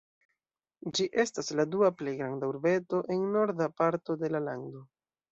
Ĝi 0.99 1.03
estas 1.23 1.51
la 1.59 1.65
dua 1.75 1.91
plej 1.99 2.13
granda 2.21 2.49
urbeto 2.53 3.01
en 3.17 3.27
norda 3.35 3.67
parto 3.83 4.17
de 4.23 4.31
la 4.37 4.41
lando. 4.47 4.83